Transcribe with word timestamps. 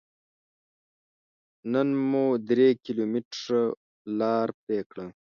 نن 1.71 1.87
مو 2.09 2.25
درې 2.49 2.69
کيلوميټره 2.85 3.61
لاره 4.19 4.53
پرې 4.63 4.79
کړه. 4.89 5.05